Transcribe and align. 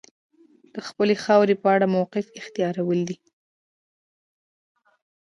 د 0.73 0.75
خپلې 0.87 1.15
خاورې 1.23 1.55
په 1.63 1.67
اړه 1.75 1.85
موقف 1.95 2.25
اختیارول 2.39 2.99
دي. 3.09 3.17